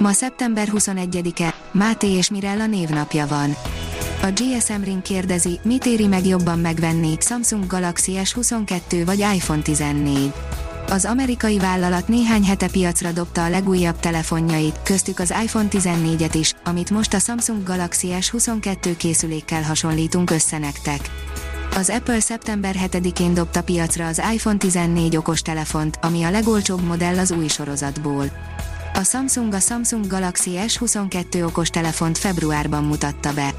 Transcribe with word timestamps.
Ma 0.00 0.12
szeptember 0.12 0.68
21-e, 0.72 1.54
Máté 1.72 2.08
és 2.08 2.30
Mirella 2.30 2.66
névnapja 2.66 3.26
van. 3.26 3.56
A 4.22 4.26
GSM 4.26 4.82
Ring 4.82 5.02
kérdezi, 5.02 5.60
mit 5.62 5.86
éri 5.86 6.06
meg 6.06 6.26
jobban 6.26 6.58
megvenni, 6.58 7.16
Samsung 7.20 7.66
Galaxy 7.66 8.12
S22 8.22 9.02
vagy 9.04 9.18
iPhone 9.18 9.62
14. 9.62 10.32
Az 10.88 11.04
amerikai 11.04 11.58
vállalat 11.58 12.08
néhány 12.08 12.44
hete 12.44 12.68
piacra 12.68 13.12
dobta 13.12 13.44
a 13.44 13.48
legújabb 13.48 14.00
telefonjait, 14.00 14.80
köztük 14.82 15.18
az 15.18 15.34
iPhone 15.42 15.68
14-et 15.70 16.34
is, 16.34 16.54
amit 16.64 16.90
most 16.90 17.14
a 17.14 17.18
Samsung 17.18 17.62
Galaxy 17.62 18.08
S22 18.20 18.94
készülékkel 18.96 19.62
hasonlítunk 19.62 20.30
össze 20.30 20.58
nektek. 20.58 21.10
Az 21.76 21.90
Apple 21.90 22.20
szeptember 22.20 22.76
7-én 22.78 23.34
dobta 23.34 23.62
piacra 23.62 24.06
az 24.06 24.22
iPhone 24.32 24.58
14 24.58 25.16
okostelefont, 25.16 25.98
ami 26.02 26.22
a 26.22 26.30
legolcsóbb 26.30 26.82
modell 26.82 27.18
az 27.18 27.30
új 27.30 27.48
sorozatból. 27.48 28.30
A 29.00 29.04
Samsung 29.04 29.54
a 29.54 29.60
Samsung 29.60 30.06
Galaxy 30.06 30.50
S22 30.66 31.46
okostelefont 31.46 32.18
februárban 32.18 32.84
mutatta 32.84 33.32
be. 33.32 33.54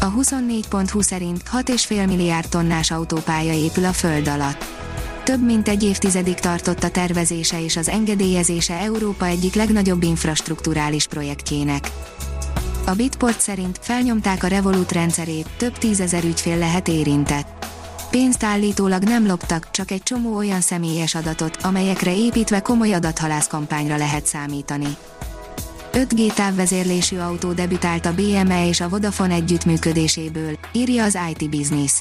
A 0.00 0.12
24.20 0.12 1.02
szerint 1.02 1.42
6,5 1.52 2.06
milliárd 2.06 2.48
tonnás 2.48 2.90
autópálya 2.90 3.52
épül 3.52 3.84
a 3.84 3.92
föld 3.92 4.28
alatt. 4.28 4.64
Több 5.24 5.44
mint 5.44 5.68
egy 5.68 5.82
évtizedig 5.82 6.34
tartott 6.34 6.82
a 6.82 6.90
tervezése 6.90 7.62
és 7.62 7.76
az 7.76 7.88
engedélyezése 7.88 8.78
Európa 8.78 9.26
egyik 9.26 9.54
legnagyobb 9.54 10.02
infrastruktúrális 10.02 11.06
projektjének. 11.06 11.90
A 12.86 12.94
Bitport 12.94 13.40
szerint 13.40 13.78
felnyomták 13.80 14.42
a 14.42 14.46
Revolut 14.46 14.92
rendszerét, 14.92 15.48
több 15.56 15.78
tízezer 15.78 16.24
ügyfél 16.24 16.56
lehet 16.56 16.88
érintett. 16.88 17.53
Pénzt 18.14 18.44
állítólag 18.44 19.02
nem 19.02 19.26
loptak, 19.26 19.70
csak 19.70 19.90
egy 19.90 20.02
csomó 20.02 20.36
olyan 20.36 20.60
személyes 20.60 21.14
adatot, 21.14 21.56
amelyekre 21.62 22.16
építve 22.16 22.60
komoly 22.60 22.92
adathalász 22.92 23.46
kampányra 23.46 23.96
lehet 23.96 24.26
számítani. 24.26 24.96
5G 25.92 26.32
távvezérlésű 26.32 27.18
autó 27.18 27.52
debütált 27.52 28.06
a 28.06 28.14
BME 28.14 28.68
és 28.68 28.80
a 28.80 28.88
Vodafone 28.88 29.34
együttműködéséből, 29.34 30.58
írja 30.72 31.04
az 31.04 31.18
IT 31.30 31.50
Business. 31.50 31.92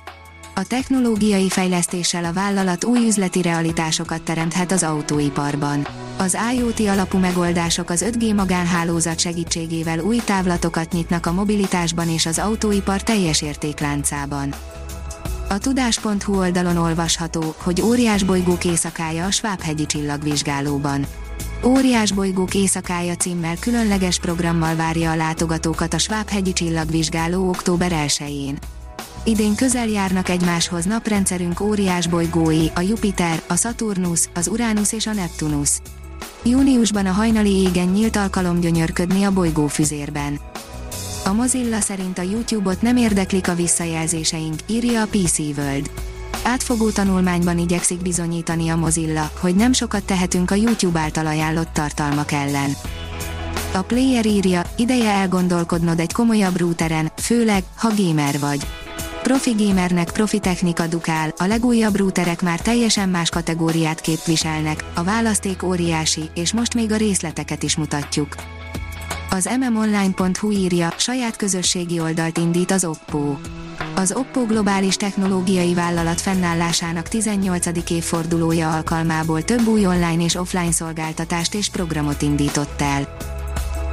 A 0.55 0.63
technológiai 0.67 1.49
fejlesztéssel 1.49 2.25
a 2.25 2.33
vállalat 2.33 2.83
új 2.83 3.07
üzleti 3.07 3.41
realitásokat 3.41 4.21
teremthet 4.21 4.71
az 4.71 4.83
autóiparban. 4.83 5.87
Az 6.17 6.37
IoT 6.55 6.79
alapú 6.79 7.17
megoldások 7.17 7.89
az 7.89 8.05
5G 8.07 8.35
magánhálózat 8.35 9.19
segítségével 9.19 9.99
új 9.99 10.17
távlatokat 10.25 10.91
nyitnak 10.91 11.25
a 11.25 11.33
mobilitásban 11.33 12.09
és 12.09 12.25
az 12.25 12.39
autóipar 12.39 13.03
teljes 13.03 13.41
értékláncában. 13.41 14.53
A 15.53 15.57
tudás.hu 15.57 16.37
oldalon 16.37 16.77
olvasható, 16.77 17.55
hogy 17.57 17.81
óriás 17.81 18.23
bolygók 18.23 18.65
éjszakája 18.65 19.25
a 19.25 19.31
Svábhegyi 19.31 19.85
csillagvizsgálóban. 19.85 21.05
Óriás 21.65 22.11
bolygók 22.11 22.53
éjszakája 22.53 23.15
címmel 23.15 23.55
különleges 23.59 24.19
programmal 24.19 24.75
várja 24.75 25.11
a 25.11 25.15
látogatókat 25.15 25.93
a 25.93 25.97
Svábhegyi 25.97 26.53
csillagvizsgáló 26.53 27.49
október 27.49 27.91
1-én. 28.05 28.57
Idén 29.23 29.55
közel 29.55 29.87
járnak 29.87 30.29
egymáshoz 30.29 30.85
naprendszerünk 30.85 31.59
óriás 31.59 32.07
bolygói, 32.07 32.67
a 32.75 32.81
Jupiter, 32.81 33.41
a 33.47 33.55
Saturnus, 33.55 34.29
az 34.33 34.47
Uranus 34.47 34.93
és 34.93 35.07
a 35.07 35.13
Neptunus. 35.13 35.69
Júniusban 36.43 37.05
a 37.05 37.11
hajnali 37.11 37.51
égen 37.51 37.87
nyílt 37.87 38.15
alkalom 38.15 38.59
gyönyörködni 38.59 39.23
a 39.23 39.31
bolygófüzérben. 39.31 40.39
A 41.25 41.33
Mozilla 41.33 41.79
szerint 41.79 42.17
a 42.17 42.21
YouTube-ot 42.21 42.81
nem 42.81 42.97
érdeklik 42.97 43.47
a 43.47 43.55
visszajelzéseink, 43.55 44.59
írja 44.67 45.01
a 45.01 45.07
PC 45.07 45.37
World. 45.39 45.91
Átfogó 46.43 46.89
tanulmányban 46.89 47.57
igyekszik 47.57 48.01
bizonyítani 48.01 48.69
a 48.69 48.75
Mozilla, 48.75 49.31
hogy 49.39 49.55
nem 49.55 49.73
sokat 49.73 50.03
tehetünk 50.03 50.51
a 50.51 50.55
YouTube 50.55 50.99
által 50.99 51.25
ajánlott 51.25 51.73
tartalmak 51.73 52.31
ellen. 52.31 52.71
A 53.73 53.81
player 53.81 54.25
írja, 54.25 54.61
ideje 54.77 55.11
elgondolkodnod 55.11 55.99
egy 55.99 56.13
komolyabb 56.13 56.59
routeren, 56.59 57.11
főleg, 57.15 57.63
ha 57.75 57.89
gamer 57.97 58.39
vagy. 58.39 58.67
Profi 59.23 59.51
gamernek 59.57 60.11
profi 60.11 60.39
technika 60.39 60.87
dukál, 60.87 61.33
a 61.37 61.45
legújabb 61.45 61.95
routerek 61.95 62.41
már 62.41 62.59
teljesen 62.59 63.09
más 63.09 63.29
kategóriát 63.29 64.01
képviselnek, 64.01 64.85
a 64.93 65.03
választék 65.03 65.63
óriási, 65.63 66.29
és 66.33 66.53
most 66.53 66.73
még 66.73 66.91
a 66.91 66.97
részleteket 66.97 67.63
is 67.63 67.77
mutatjuk. 67.77 68.35
Az 69.33 69.49
mmonline.hu 69.59 70.51
írja, 70.51 70.93
saját 70.97 71.35
közösségi 71.35 71.99
oldalt 71.99 72.37
indít 72.37 72.71
az 72.71 72.85
Oppo. 72.85 73.35
Az 73.95 74.11
Oppo 74.11 74.45
globális 74.45 74.95
technológiai 74.95 75.73
vállalat 75.73 76.21
fennállásának 76.21 77.07
18. 77.07 77.89
évfordulója 77.89 78.73
alkalmából 78.73 79.43
több 79.43 79.67
új 79.67 79.85
online 79.85 80.23
és 80.23 80.35
offline 80.35 80.71
szolgáltatást 80.71 81.53
és 81.53 81.69
programot 81.69 82.21
indított 82.21 82.81
el. 82.81 83.17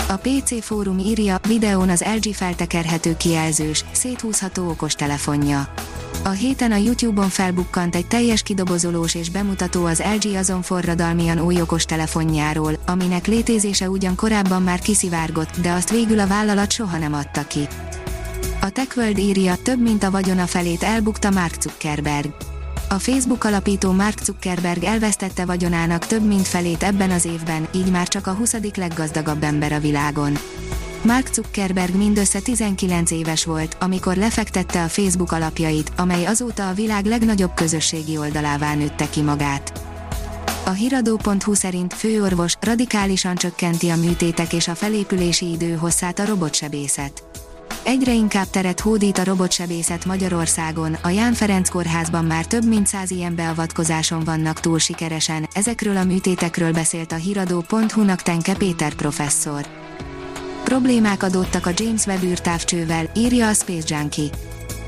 A 0.08 0.16
PC 0.16 0.64
fórum 0.64 0.98
írja, 0.98 1.38
videón 1.46 1.88
az 1.88 2.04
LG 2.14 2.34
feltekerhető 2.34 3.16
kijelzős, 3.16 3.84
széthúzható 3.92 4.68
okostelefonja. 4.68 5.72
A 6.22 6.28
héten 6.28 6.72
a 6.72 6.76
YouTube-on 6.76 7.28
felbukkant 7.28 7.94
egy 7.94 8.06
teljes 8.06 8.42
kidobozolós 8.42 9.14
és 9.14 9.30
bemutató 9.30 9.84
az 9.84 10.02
LG 10.14 10.34
azon 10.34 10.62
forradalmian 10.62 11.40
új 11.40 11.60
okostelefonjáról, 11.60 12.72
aminek 12.86 13.26
létezése 13.26 13.90
ugyan 13.90 14.14
korábban 14.14 14.62
már 14.62 14.78
kiszivárgott, 14.78 15.60
de 15.60 15.70
azt 15.70 15.90
végül 15.90 16.18
a 16.18 16.26
vállalat 16.26 16.72
soha 16.72 16.98
nem 16.98 17.12
adta 17.12 17.46
ki. 17.46 17.68
A 18.60 18.70
TechWorld 18.70 19.18
írja, 19.18 19.54
több 19.62 19.82
mint 19.82 20.02
a 20.02 20.10
vagyona 20.10 20.46
felét 20.46 20.82
elbukta 20.82 21.30
Mark 21.30 21.62
Zuckerberg. 21.62 22.34
A 22.88 22.98
Facebook 22.98 23.44
alapító 23.44 23.92
Mark 23.92 24.18
Zuckerberg 24.22 24.84
elvesztette 24.84 25.44
vagyonának 25.44 26.06
több 26.06 26.26
mint 26.26 26.48
felét 26.48 26.82
ebben 26.82 27.10
az 27.10 27.24
évben, 27.24 27.68
így 27.74 27.90
már 27.90 28.08
csak 28.08 28.26
a 28.26 28.32
20. 28.32 28.56
leggazdagabb 28.76 29.42
ember 29.42 29.72
a 29.72 29.80
világon. 29.80 30.32
Mark 31.02 31.34
Zuckerberg 31.34 31.94
mindössze 31.94 32.40
19 32.40 33.10
éves 33.10 33.44
volt, 33.44 33.76
amikor 33.80 34.16
lefektette 34.16 34.82
a 34.82 34.88
Facebook 34.88 35.32
alapjait, 35.32 35.92
amely 35.96 36.26
azóta 36.26 36.68
a 36.68 36.72
világ 36.72 37.04
legnagyobb 37.04 37.54
közösségi 37.54 38.18
oldalává 38.18 38.74
nőtte 38.74 39.10
ki 39.10 39.20
magát. 39.20 39.80
A 40.64 40.70
hiradó.hu 40.70 41.54
szerint 41.54 41.94
főorvos 41.94 42.54
radikálisan 42.60 43.34
csökkenti 43.34 43.88
a 43.88 43.96
műtétek 43.96 44.52
és 44.52 44.68
a 44.68 44.74
felépülési 44.74 45.50
idő 45.50 45.74
hosszát 45.74 46.18
a 46.18 46.26
robotsebészet. 46.26 47.24
Egyre 47.82 48.12
inkább 48.12 48.50
teret 48.50 48.80
hódít 48.80 49.18
a 49.18 49.24
robotsebészet 49.24 50.04
Magyarországon, 50.04 50.96
a 51.02 51.08
Ján 51.08 51.32
Ferenc 51.32 51.68
kórházban 51.68 52.24
már 52.24 52.46
több 52.46 52.64
mint 52.64 52.86
száz 52.86 53.10
ilyen 53.10 53.34
beavatkozáson 53.34 54.24
vannak 54.24 54.60
túl 54.60 54.78
sikeresen, 54.78 55.48
ezekről 55.54 55.96
a 55.96 56.04
műtétekről 56.04 56.72
beszélt 56.72 57.12
a 57.12 57.16
hiradó.hu-nak 57.16 58.22
Tenke 58.22 58.54
Péter 58.54 58.94
professzor. 58.94 59.79
Problémák 60.70 61.22
adottak 61.22 61.66
a 61.66 61.70
James 61.76 62.06
Webb 62.06 62.22
űrtávcsővel, 62.22 63.10
írja 63.16 63.48
a 63.48 63.52
Space 63.52 63.96
Junkie. 63.96 64.28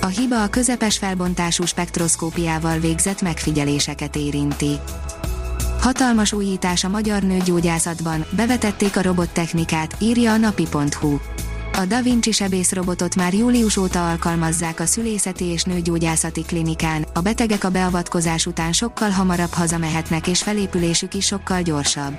A 0.00 0.06
hiba 0.06 0.43
a 0.43 0.48
közepes 0.48 0.98
felbontású 0.98 1.65
spektroszkópiával 1.65 2.78
végzett 2.78 3.22
megfigyeléseket 3.22 4.16
érinti. 4.16 4.78
Hatalmas 5.81 6.32
újítás 6.32 6.84
a 6.84 6.88
magyar 6.88 7.22
nőgyógyászatban, 7.22 8.25
bevetették 8.37 8.97
a 8.97 9.03
robottechnikát, 9.03 9.97
írja 9.98 10.32
a 10.32 10.37
napi.hu. 10.37 11.16
A 11.72 11.84
Da 11.84 12.03
Vinci 12.03 12.32
sebészrobotot 12.32 13.17
már 13.17 13.35
július 13.35 13.76
óta 13.76 14.11
alkalmazzák 14.11 14.81
a 14.81 14.87
szülészeti 14.87 15.44
és 15.44 15.62
nőgyógyászati 15.62 16.43
klinikán, 16.43 17.06
a 17.14 17.20
betegek 17.20 17.64
a 17.64 17.70
beavatkozás 17.70 18.46
után 18.46 18.73
sokkal 18.73 19.11
hamarabb 19.11 19.52
hazamehetnek 19.52 20.26
és 20.26 20.43
felépülésük 20.43 21.14
is 21.14 21.26
sokkal 21.26 21.62
gyorsabb. 21.62 22.19